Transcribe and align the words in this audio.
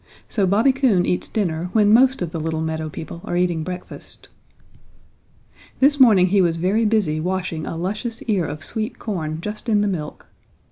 So 0.27 0.47
Bobby 0.47 0.71
Coon 0.71 1.05
eats 1.05 1.27
dinner 1.27 1.69
when 1.73 1.93
most 1.93 2.23
of 2.23 2.31
the 2.31 2.39
little 2.39 2.59
meadow 2.59 2.89
people 2.89 3.21
are 3.23 3.37
eating 3.37 3.63
breakfast. 3.63 4.29
This 5.79 5.99
morning 5.99 6.29
he 6.29 6.41
was 6.41 6.57
very 6.57 6.85
busy 6.85 7.19
washing 7.19 7.67
a 7.67 7.77
luscious 7.77 8.23
ear 8.23 8.45
of 8.45 8.63
sweet 8.63 8.97
corn 8.97 9.41
just 9.41 9.69
in 9.69 9.81
the 9.81 9.87
milk. 9.87 10.25